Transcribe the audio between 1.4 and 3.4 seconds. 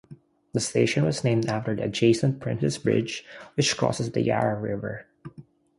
after the adjacent Princes Bridge,